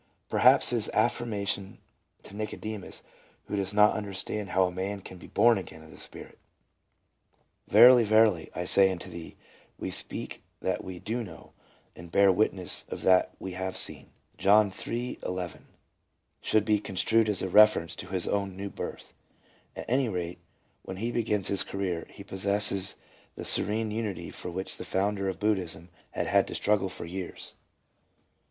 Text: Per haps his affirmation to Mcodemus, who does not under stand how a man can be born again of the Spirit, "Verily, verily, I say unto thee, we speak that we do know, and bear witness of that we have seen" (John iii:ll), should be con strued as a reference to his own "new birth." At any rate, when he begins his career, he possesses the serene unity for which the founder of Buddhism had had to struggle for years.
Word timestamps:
Per 0.29 0.39
haps 0.39 0.71
his 0.71 0.89
affirmation 0.95 1.77
to 2.23 2.33
Mcodemus, 2.33 3.03
who 3.45 3.55
does 3.55 3.71
not 3.71 3.95
under 3.95 4.13
stand 4.15 4.49
how 4.49 4.63
a 4.65 4.71
man 4.71 4.99
can 5.01 5.19
be 5.19 5.27
born 5.27 5.59
again 5.59 5.83
of 5.83 5.91
the 5.91 5.99
Spirit, 5.99 6.39
"Verily, 7.67 8.03
verily, 8.03 8.49
I 8.55 8.65
say 8.65 8.91
unto 8.91 9.11
thee, 9.11 9.35
we 9.77 9.91
speak 9.91 10.41
that 10.59 10.83
we 10.83 10.97
do 10.97 11.23
know, 11.23 11.53
and 11.95 12.11
bear 12.11 12.31
witness 12.31 12.83
of 12.89 13.03
that 13.03 13.35
we 13.37 13.51
have 13.51 13.77
seen" 13.77 14.09
(John 14.39 14.71
iii:ll), 14.71 15.47
should 16.41 16.65
be 16.65 16.79
con 16.79 16.95
strued 16.95 17.29
as 17.29 17.43
a 17.43 17.47
reference 17.47 17.93
to 17.97 18.07
his 18.07 18.27
own 18.27 18.57
"new 18.57 18.71
birth." 18.71 19.13
At 19.75 19.85
any 19.87 20.09
rate, 20.09 20.39
when 20.81 20.97
he 20.97 21.11
begins 21.11 21.47
his 21.47 21.61
career, 21.61 22.07
he 22.09 22.23
possesses 22.23 22.95
the 23.35 23.45
serene 23.45 23.91
unity 23.91 24.31
for 24.31 24.49
which 24.49 24.77
the 24.77 24.83
founder 24.83 25.29
of 25.29 25.39
Buddhism 25.39 25.89
had 26.09 26.25
had 26.25 26.47
to 26.47 26.55
struggle 26.55 26.89
for 26.89 27.05
years. 27.05 27.53